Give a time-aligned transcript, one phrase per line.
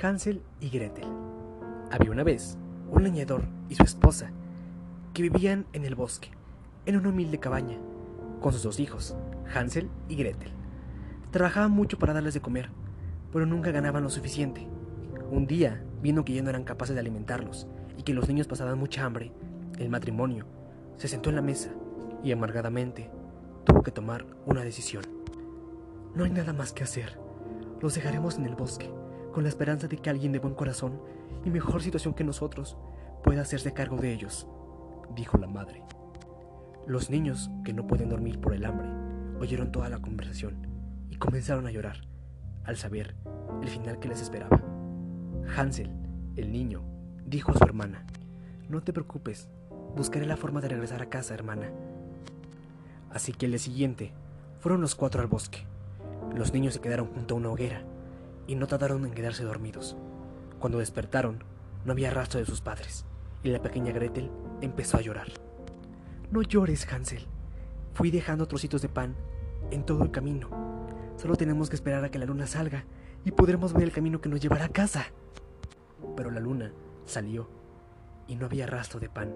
[0.00, 1.08] Hansel y Gretel.
[1.90, 2.56] Había una vez
[2.90, 4.30] un leñador y su esposa
[5.12, 6.30] que vivían en el bosque,
[6.86, 7.78] en una humilde cabaña,
[8.40, 9.16] con sus dos hijos,
[9.52, 10.52] Hansel y Gretel.
[11.32, 12.70] Trabajaban mucho para darles de comer,
[13.32, 14.68] pero nunca ganaban lo suficiente.
[15.30, 18.78] Un día, viendo que ya no eran capaces de alimentarlos y que los niños pasaban
[18.78, 19.32] mucha hambre,
[19.78, 20.46] el matrimonio
[20.96, 21.70] se sentó en la mesa
[22.22, 23.10] y amargadamente
[23.64, 25.04] tuvo que tomar una decisión.
[26.14, 27.18] No hay nada más que hacer.
[27.80, 28.90] Los dejaremos en el bosque
[29.32, 31.00] con la esperanza de que alguien de buen corazón
[31.44, 32.76] y mejor situación que nosotros
[33.22, 34.48] pueda hacerse cargo de ellos,
[35.14, 35.82] dijo la madre.
[36.86, 38.88] Los niños, que no pueden dormir por el hambre,
[39.40, 40.66] oyeron toda la conversación
[41.10, 41.98] y comenzaron a llorar
[42.64, 43.14] al saber
[43.62, 44.60] el final que les esperaba.
[45.56, 45.90] Hansel,
[46.36, 46.82] el niño,
[47.24, 48.06] dijo a su hermana,
[48.68, 49.48] No te preocupes,
[49.96, 51.70] buscaré la forma de regresar a casa, hermana.
[53.10, 54.12] Así que el día siguiente
[54.60, 55.66] fueron los cuatro al bosque.
[56.34, 57.82] Los niños se quedaron junto a una hoguera
[58.48, 59.96] y no tardaron en quedarse dormidos.
[60.58, 61.44] Cuando despertaron,
[61.84, 63.04] no había rastro de sus padres,
[63.44, 65.28] y la pequeña Gretel empezó a llorar.
[66.32, 67.26] No llores, Hansel.
[67.94, 69.14] Fui dejando trocitos de pan
[69.70, 70.48] en todo el camino.
[71.16, 72.84] Solo tenemos que esperar a que la luna salga
[73.24, 75.06] y podremos ver el camino que nos llevará a casa.
[76.16, 76.72] Pero la luna
[77.04, 77.48] salió
[78.26, 79.34] y no había rastro de pan.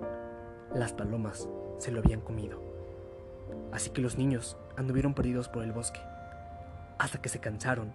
[0.75, 2.63] Las palomas se lo habían comido.
[3.73, 6.01] Así que los niños anduvieron perdidos por el bosque,
[6.99, 7.93] hasta que se cansaron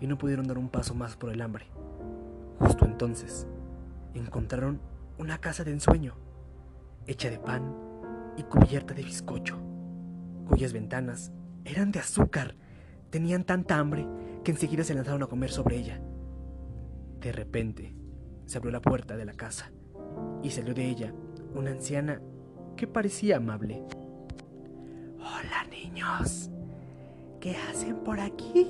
[0.00, 1.66] y no pudieron dar un paso más por el hambre.
[2.58, 3.46] Justo entonces,
[4.14, 4.80] encontraron
[5.18, 6.14] una casa de ensueño,
[7.06, 7.74] hecha de pan
[8.36, 9.58] y cubierta de bizcocho,
[10.48, 11.32] cuyas ventanas
[11.64, 12.56] eran de azúcar.
[13.10, 14.06] Tenían tanta hambre
[14.42, 16.00] que enseguida se lanzaron a comer sobre ella.
[17.20, 17.94] De repente,
[18.44, 19.70] se abrió la puerta de la casa
[20.42, 21.14] y salió de ella
[21.54, 22.20] una anciana
[22.76, 23.82] que parecía amable.
[25.18, 26.50] Hola niños,
[27.40, 28.68] ¿qué hacen por aquí?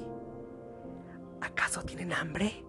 [1.45, 2.65] ¿Acaso tienen hambre?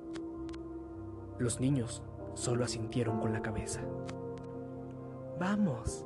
[1.39, 3.79] Los niños solo asintieron con la cabeza.
[5.39, 6.05] Vamos,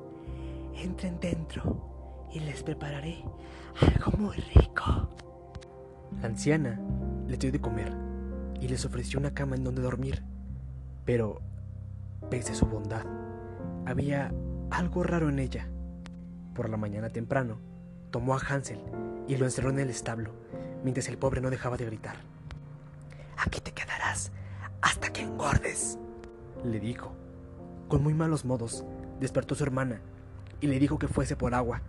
[0.76, 3.24] entren dentro y les prepararé
[3.82, 5.10] algo muy rico.
[6.22, 6.80] La anciana
[7.28, 7.92] les dio de comer
[8.62, 10.24] y les ofreció una cama en donde dormir.
[11.06, 11.42] Pero,
[12.30, 13.06] pese a su bondad,
[13.88, 14.32] había
[14.70, 15.68] algo raro en ella.
[16.54, 17.58] Por la mañana temprano,
[18.12, 18.80] tomó a Hansel
[19.28, 20.34] y lo encerró en el establo,
[20.84, 22.18] mientras el pobre no dejaba de gritar.
[23.40, 24.34] Aquí te quedarás
[24.82, 25.98] hasta que engordes,
[26.64, 27.14] le dijo.
[27.88, 28.86] Con muy malos modos,
[29.20, 30.02] despertó su hermana
[30.60, 31.82] y le dijo que fuese por agua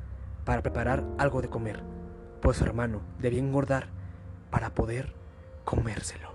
[0.44, 1.82] para preparar algo de comer,
[2.40, 3.88] pues su hermano debía engordar
[4.50, 5.12] para poder
[5.64, 6.30] comérselo.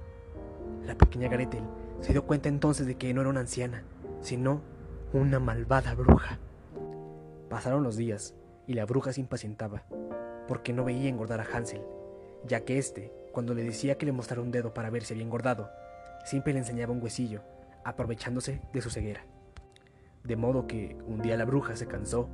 [0.86, 1.64] La pequeña Gretel
[2.02, 3.84] se dio cuenta entonces de que no era una anciana,
[4.22, 4.62] sino
[5.14, 6.40] una malvada bruja.
[7.50, 8.36] Pasaron los días
[8.68, 9.84] y la bruja se impacientaba,
[10.48, 11.82] porque no veía engordar a Hansel,
[12.46, 15.26] ya que éste, cuando le decía que le mostrara un dedo para ver si había
[15.26, 15.70] engordado,
[16.24, 17.42] siempre le enseñaba un huesillo,
[17.84, 19.26] aprovechándose de su ceguera.
[20.24, 22.30] De modo que un día la bruja se cansó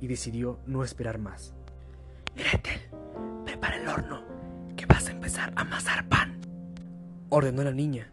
[0.00, 1.54] y decidió no esperar más.
[2.34, 2.80] Gretel,
[3.44, 4.24] prepara el horno,
[4.76, 6.40] que vas a empezar a amasar pan.
[7.28, 8.10] Ordenó la niña.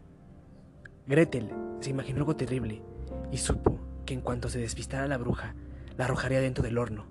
[1.08, 2.82] Gretel se imaginó algo terrible
[3.32, 5.56] y supo que en cuanto se despistara la bruja,
[5.96, 7.06] la arrojaría dentro del horno.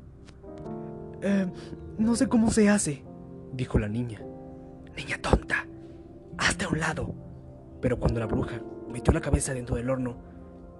[1.22, 1.52] Eh,
[1.98, 3.04] no sé cómo se hace,
[3.52, 4.22] dijo la niña.
[4.98, 5.68] Niña tonta,
[6.40, 7.14] hazte a un lado.
[7.82, 8.60] Pero cuando la bruja
[8.90, 10.18] metió la cabeza dentro del horno,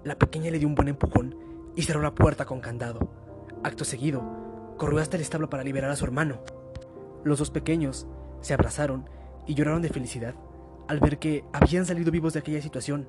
[0.02, 1.36] la pequeña le dio un buen empujón
[1.76, 3.12] y cerró la puerta con candado.
[3.62, 6.42] Acto seguido, corrió hasta el establo para liberar a su hermano.
[7.22, 8.08] Los dos pequeños
[8.40, 9.08] se abrazaron
[9.46, 10.34] y lloraron de felicidad
[10.88, 13.08] al ver que habían salido vivos de aquella situación.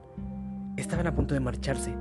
[0.77, 1.95] Estaban a punto de marcharse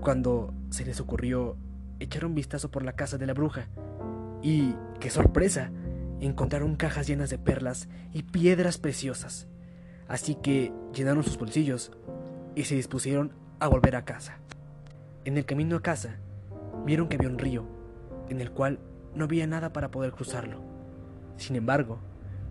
[0.00, 1.56] cuando se les ocurrió
[2.00, 3.68] echar un vistazo por la casa de la bruja
[4.42, 5.70] y, qué sorpresa,
[6.26, 9.46] encontraron cajas llenas de perlas y piedras preciosas.
[10.08, 11.92] Así que llenaron sus bolsillos
[12.54, 14.38] y se dispusieron a volver a casa.
[15.24, 16.16] En el camino a casa,
[16.84, 17.64] vieron que había un río,
[18.28, 18.78] en el cual
[19.14, 20.60] no había nada para poder cruzarlo.
[21.36, 21.98] Sin embargo,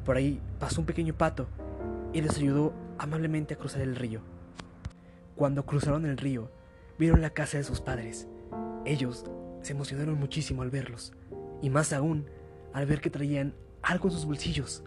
[0.05, 1.47] por ahí pasó un pequeño pato
[2.13, 4.21] y les ayudó amablemente a cruzar el río.
[5.35, 6.49] Cuando cruzaron el río,
[6.97, 8.27] vieron la casa de sus padres.
[8.85, 9.25] Ellos
[9.61, 11.13] se emocionaron muchísimo al verlos,
[11.61, 12.25] y más aún
[12.73, 13.53] al ver que traían
[13.87, 14.83] algo en sus bolsillos.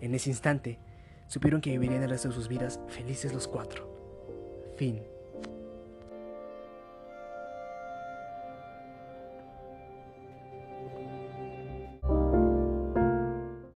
[0.00, 0.78] En ese instante,
[1.26, 3.88] supieron que vivirían el resto de sus vidas felices los cuatro.
[4.76, 5.02] Fin.